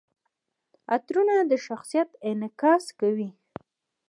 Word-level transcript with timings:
عطرونه 0.93 1.35
د 1.51 1.53
شخصیت 1.65 2.09
انعکاس 2.29 2.85
کوي. 2.99 3.29